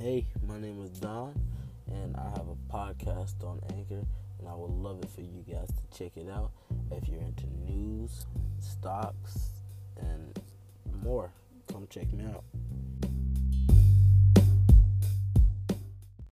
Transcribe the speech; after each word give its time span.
Hey, 0.00 0.26
my 0.48 0.58
name 0.58 0.80
is 0.82 0.98
Don, 0.98 1.34
and 1.92 2.16
I 2.16 2.30
have 2.30 2.46
a 2.48 2.72
podcast 2.72 3.44
on 3.44 3.60
Anchor, 3.76 4.02
and 4.38 4.48
I 4.48 4.54
would 4.54 4.70
love 4.70 4.98
it 5.02 5.10
for 5.10 5.20
you 5.20 5.44
guys 5.46 5.68
to 5.68 5.98
check 5.98 6.16
it 6.16 6.26
out 6.26 6.52
if 6.90 7.06
you're 7.06 7.20
into 7.20 7.44
news, 7.70 8.24
stocks, 8.60 9.50
and 9.98 10.40
more. 11.02 11.30
Come 11.70 11.86
check 11.90 12.10
me 12.14 12.24
out. 12.24 12.44